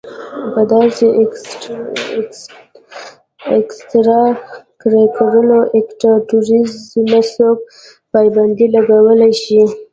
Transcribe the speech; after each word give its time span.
پۀ 0.53 0.61
داسې 0.71 1.05
اېکسټرا 3.49 4.21
کريکولر 4.81 5.61
ايکټويټيز 5.75 6.71
نۀ 7.09 7.21
څوک 7.33 7.57
پابندي 8.11 8.67
لګولے 8.75 9.31
شي 9.43 9.61